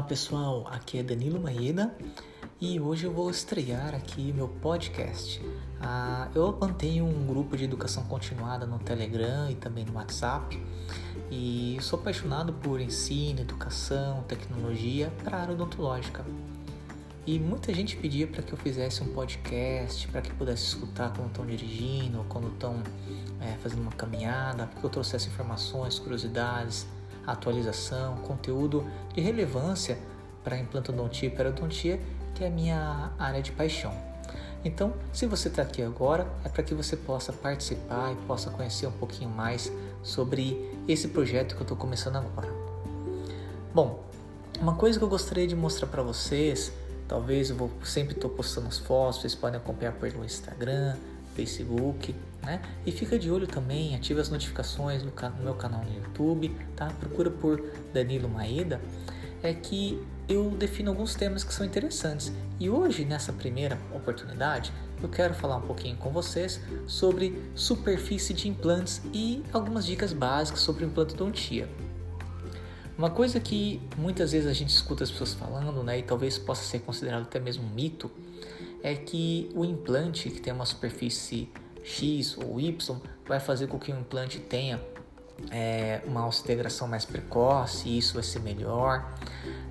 [0.00, 1.94] Olá pessoal, aqui é Danilo Maeda
[2.58, 5.42] e hoje eu vou estrear aqui meu podcast.
[5.78, 10.58] Ah, eu mantenho um grupo de educação continuada no Telegram e também no WhatsApp
[11.30, 16.24] e sou apaixonado por ensino, educação, tecnologia para a área odontológica.
[17.26, 21.28] E muita gente pedia para que eu fizesse um podcast, para que pudesse escutar quando
[21.28, 22.82] estão dirigindo, quando estão
[23.38, 26.86] é, fazendo uma caminhada, para que eu trouxesse informações, curiosidades,
[27.26, 29.98] atualização, conteúdo de relevância
[30.42, 32.00] para implantodontia e periodontia,
[32.34, 33.92] que é a minha área de paixão.
[34.64, 38.86] Então, se você está aqui agora, é para que você possa participar e possa conhecer
[38.86, 42.48] um pouquinho mais sobre esse projeto que eu estou começando agora.
[43.74, 44.04] Bom,
[44.60, 46.72] uma coisa que eu gostaria de mostrar para vocês
[47.10, 50.96] Talvez eu vou sempre estou postando as fotos, vocês podem acompanhar pelo Instagram,
[51.34, 52.60] Facebook, né?
[52.84, 56.86] E fica de olho também, ative as notificações no, no meu canal no YouTube, tá?
[56.98, 58.80] Procura por Danilo Maeda.
[59.42, 62.32] É que eu defino alguns temas que são interessantes.
[62.58, 68.48] E hoje, nessa primeira oportunidade, eu quero falar um pouquinho com vocês sobre superfície de
[68.48, 71.68] implantes e algumas dicas básicas sobre implantodontia.
[72.96, 76.62] Uma coisa que muitas vezes a gente escuta as pessoas falando, né, e talvez possa
[76.62, 78.10] ser considerado até mesmo um mito,
[78.82, 81.48] é que o implante que tem uma superfície
[81.90, 84.80] X ou Y vai fazer com que o implante tenha
[85.50, 89.12] é, uma integração mais precoce isso vai ser melhor.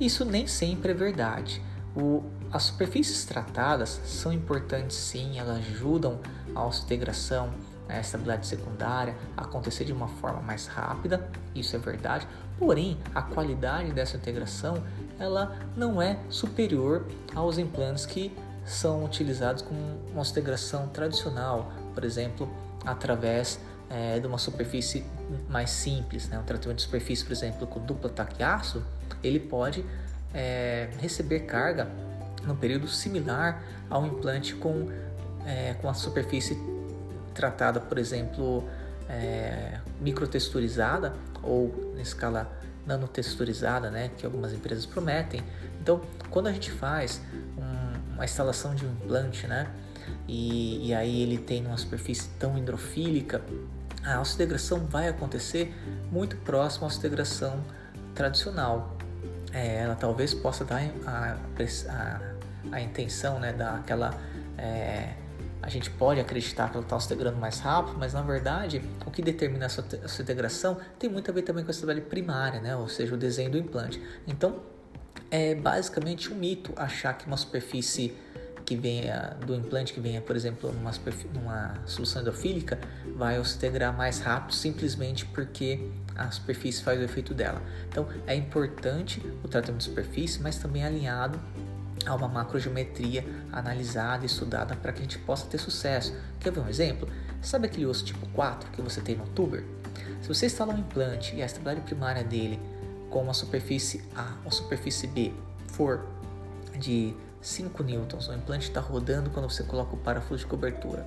[0.00, 1.62] Isso nem sempre é verdade.
[1.96, 6.18] O, as superfícies tratadas são importantes sim, elas ajudam
[6.54, 7.52] a integração
[7.88, 12.26] a estabilidade secundária acontecer de uma forma mais rápida, isso é verdade,
[12.58, 14.82] porém a qualidade dessa integração
[15.18, 19.74] ela não é superior aos implantes que são utilizados com
[20.12, 22.48] uma integração tradicional, por exemplo,
[22.84, 25.04] através é, de uma superfície
[25.48, 26.38] mais simples, né?
[26.38, 28.82] um tratamento de superfície, por exemplo, com dupla taquiaço,
[29.22, 29.84] ele pode
[30.32, 31.88] é, receber carga
[32.44, 34.88] num período similar ao implante com,
[35.46, 36.58] é, com a superfície
[37.34, 38.64] tratada, por exemplo,
[39.08, 41.12] é, microtexturizada
[41.42, 42.50] ou em escala
[42.86, 45.42] nanotexturizada, né, que algumas empresas prometem.
[45.80, 46.00] Então,
[46.30, 47.20] quando a gente faz
[47.56, 49.68] um, uma instalação de um implante, né,
[50.28, 53.42] e, e aí ele tem uma superfície tão hidrofílica,
[54.04, 55.72] a oxidação vai acontecer
[56.10, 57.62] muito próximo à oxidação
[58.14, 58.96] tradicional.
[59.52, 61.36] É, ela talvez possa dar a,
[61.88, 62.20] a,
[62.72, 64.10] a intenção, né, daquela
[64.58, 65.14] é,
[65.62, 69.10] a gente pode acreditar que ela está se integrando mais rápido, mas na verdade o
[69.10, 69.84] que determina essa,
[70.20, 72.74] integração tem muito a ver também com a estabilidade primária, né?
[72.74, 74.02] ou seja, o desenho do implante.
[74.26, 74.60] Então
[75.30, 78.16] é basicamente um mito achar que uma superfície
[78.64, 80.92] que venha do implante que venha, por exemplo, numa,
[81.34, 82.78] numa solução hidrofílica,
[83.16, 87.60] vai se integrar mais rápido simplesmente porque a superfície faz o efeito dela.
[87.88, 91.38] Então é importante o tratamento de superfície, mas também alinhado
[92.06, 96.14] a uma macrogeometria analisada e estudada para que a gente possa ter sucesso.
[96.40, 97.08] Quer ver um exemplo?
[97.40, 99.64] Sabe aquele osso tipo 4 que você tem no tuber?
[100.20, 102.58] Se você instalar um implante e a estabilidade primária dele
[103.10, 105.32] com uma superfície A ou superfície B
[105.68, 106.06] for
[106.78, 111.04] de 5 newtons, o implante está rodando quando você coloca o parafuso de cobertura.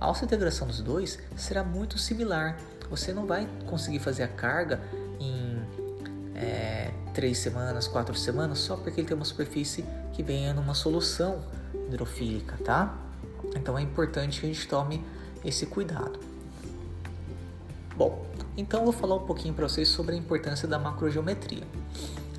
[0.00, 2.58] A alça integração dos dois será muito similar.
[2.90, 4.80] Você não vai conseguir fazer a carga
[5.20, 5.62] em
[6.34, 11.40] é, três semanas, quatro semanas, só porque ele tem uma superfície que venha numa solução
[11.74, 12.98] hidrofílica, tá?
[13.54, 15.04] Então é importante que a gente tome
[15.44, 16.18] esse cuidado.
[17.96, 18.26] Bom,
[18.56, 21.64] então eu vou falar um pouquinho para vocês sobre a importância da macrogeometria.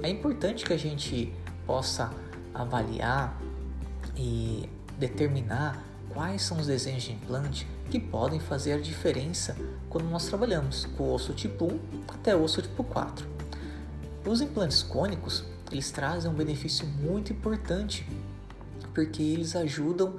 [0.01, 1.33] É importante que a gente
[1.65, 2.11] possa
[2.61, 3.39] avaliar
[4.15, 5.83] e determinar
[6.13, 9.55] quais são os desenhos de implante que podem fazer a diferença
[9.89, 13.27] quando nós trabalhamos com osso tipo 1 até osso tipo 4.
[14.25, 18.07] Os implantes cônicos, eles trazem um benefício muito importante,
[18.93, 20.17] porque eles ajudam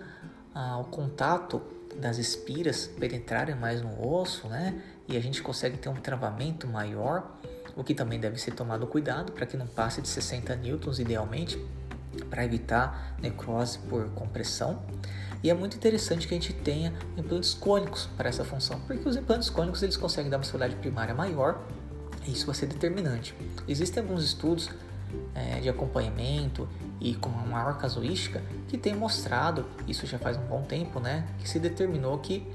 [0.55, 1.63] ao contato
[2.01, 4.83] das espiras penetrarem mais no osso, né?
[5.09, 7.39] E a gente consegue ter um travamento maior,
[7.77, 11.59] o que também deve ser tomado cuidado para que não passe de 60 newtons idealmente,
[12.29, 14.83] para evitar necrose por compressão.
[15.43, 19.17] E é muito interessante que a gente tenha implantes cônicos para essa função, porque os
[19.17, 21.61] implantes cônicos eles conseguem dar uma estabilidade primária maior
[22.27, 23.35] isso vai ser determinante.
[23.67, 24.71] Existem alguns estudos
[25.35, 26.69] é, de acompanhamento
[27.01, 31.27] e com uma maior casuística que tem mostrado, isso já faz um bom tempo, né,
[31.41, 32.47] que se determinou que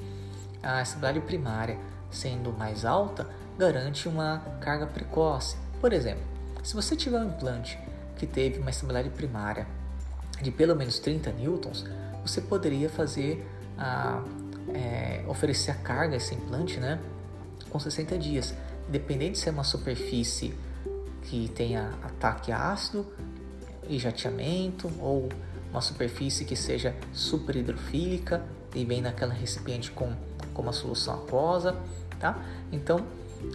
[0.63, 1.77] a estabilidade primária
[2.09, 3.27] sendo mais alta
[3.57, 5.57] garante uma carga precoce.
[5.81, 6.23] Por exemplo,
[6.63, 7.77] se você tiver um implante
[8.17, 9.67] que teve uma estabilidade primária
[10.41, 11.85] de pelo menos 30 newtons,
[12.21, 13.45] você poderia fazer
[13.77, 14.23] a,
[14.73, 16.99] é, oferecer a carga a esse implante, né,
[17.69, 18.53] com 60 dias
[18.87, 20.53] independente se é uma superfície
[21.23, 23.05] que tenha ataque ácido
[23.87, 25.29] e jateamento ou
[25.69, 28.43] uma superfície que seja super hidrofílica
[28.73, 30.13] e bem naquela recipiente com,
[30.53, 31.75] com uma solução aquosa,
[32.19, 32.39] tá?
[32.71, 33.05] Então,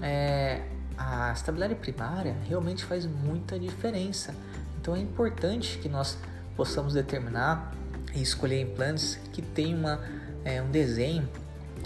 [0.02, 0.62] é,
[1.10, 4.34] a estabilidade primária realmente faz muita diferença.
[4.80, 6.18] Então é importante que nós
[6.56, 7.72] possamos determinar
[8.14, 10.00] e escolher implantes que tenham uma,
[10.44, 11.28] é, um desenho,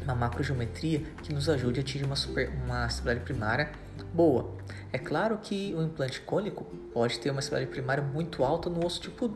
[0.03, 3.73] uma macrogeometria que nos ajude a atingir uma, super, uma estabilidade primária
[4.13, 4.51] boa.
[4.93, 9.01] É claro que o implante cônico pode ter uma estabilidade primária muito alta no osso
[9.01, 9.35] tipo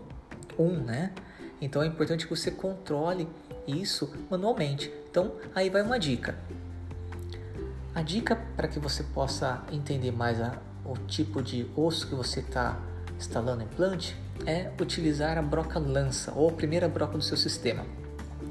[0.58, 1.12] 1, né?
[1.60, 3.28] Então é importante que você controle
[3.66, 4.92] isso manualmente.
[5.10, 6.38] Então aí vai uma dica.
[7.92, 12.38] A dica para que você possa entender mais a, o tipo de osso que você
[12.38, 12.78] está
[13.18, 14.16] instalando implante
[14.46, 17.84] é utilizar a broca lança ou a primeira broca do seu sistema.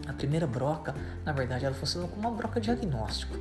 [0.05, 0.93] A primeira broca,
[1.25, 3.37] na verdade, ela funciona como uma broca diagnóstico.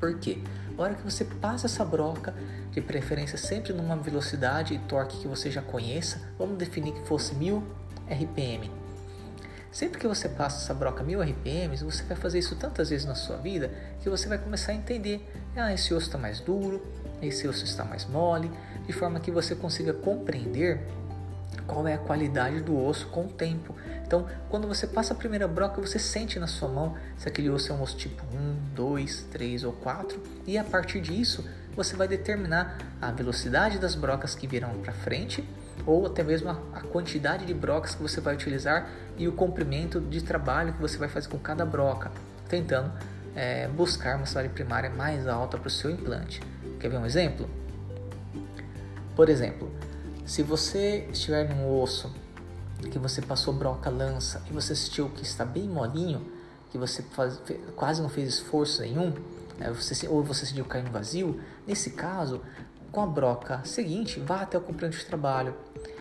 [0.00, 0.42] Por quê?
[0.76, 2.34] A hora que você passa essa broca,
[2.72, 7.34] de preferência sempre numa velocidade e torque que você já conheça, vamos definir que fosse
[7.34, 7.62] 1000
[8.10, 8.70] RPM.
[9.76, 13.14] Sempre que você passa essa broca 1000 RPM, você vai fazer isso tantas vezes na
[13.14, 13.70] sua vida
[14.00, 16.82] que você vai começar a entender: ah, esse osso está mais duro,
[17.20, 18.50] esse osso está mais mole,
[18.86, 20.80] de forma que você consiga compreender
[21.66, 23.74] qual é a qualidade do osso com o tempo.
[24.06, 27.70] Então, quando você passa a primeira broca, você sente na sua mão se aquele osso
[27.70, 31.46] é um osso tipo 1, 2, 3 ou 4, e a partir disso
[31.76, 35.46] você vai determinar a velocidade das brocas que virão para frente
[35.86, 40.20] ou até mesmo a quantidade de brocas que você vai utilizar e o comprimento de
[40.20, 42.10] trabalho que você vai fazer com cada broca,
[42.48, 42.92] tentando
[43.34, 46.42] é, buscar uma salário primária mais alta para o seu implante.
[46.80, 47.48] Quer ver um exemplo?
[49.14, 49.70] Por exemplo,
[50.26, 52.12] se você estiver num osso
[52.90, 56.26] que você passou broca lança e você sentiu que está bem molinho,
[56.70, 57.40] que você faz,
[57.74, 59.14] quase não fez esforço nenhum,
[59.58, 62.42] né, você, ou você sentiu cair no vazio, nesse caso,
[62.92, 65.54] com a broca seguinte, vá até o comprimento de trabalho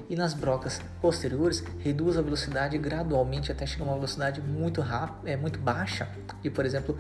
[0.10, 5.32] e nas brocas posteriores reduz a velocidade gradualmente até chegar a uma velocidade muito rápida,
[5.32, 6.08] é muito baixa,
[6.42, 6.98] de por exemplo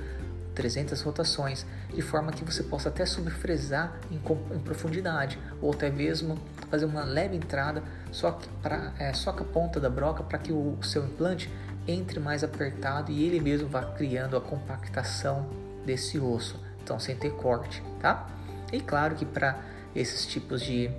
[0.55, 6.39] 300 rotações, de forma que você possa até subfresar em, em profundidade ou até mesmo
[6.71, 10.53] fazer uma leve entrada só, pra, é, só com a ponta da broca para que
[10.53, 11.51] o, o seu implante
[11.87, 15.47] entre mais apertado e ele mesmo vá criando a compactação
[15.85, 18.27] desse osso, então sem ter corte, tá?
[18.71, 19.59] E claro que para
[19.95, 20.89] esses tipos de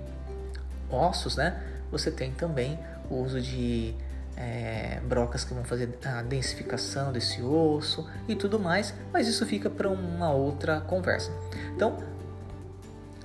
[0.89, 2.79] ossos, né, você tem também
[3.09, 3.95] o uso de
[4.35, 9.69] é, brocas que vão fazer a densificação desse osso e tudo mais, mas isso fica
[9.69, 11.31] para uma outra conversa.
[11.75, 11.97] Então,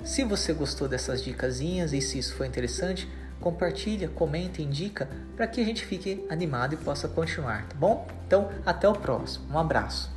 [0.03, 3.09] se você gostou dessas dicasinhas e se isso foi interessante,
[3.41, 8.07] compartilha, comenta, indica para que a gente fique animado e possa continuar, tá bom?
[8.27, 9.53] Então, até o próximo.
[9.53, 10.11] Um abraço.